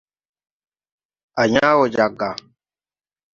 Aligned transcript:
Á 1.41 1.43
yãã 1.53 1.71
wo 1.77 1.85
jag 1.95 2.13
ga. 2.19 2.29